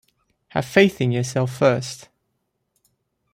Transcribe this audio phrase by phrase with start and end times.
[0.47, 2.09] Have faith in yourself first.